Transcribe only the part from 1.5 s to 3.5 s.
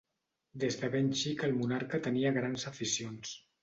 el monarca tenia grans aficions.